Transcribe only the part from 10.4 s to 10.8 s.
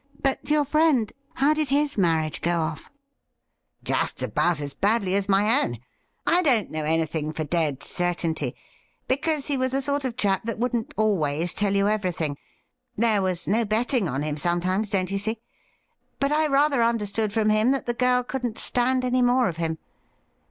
that